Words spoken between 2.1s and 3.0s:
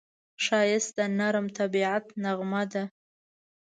نغمه ده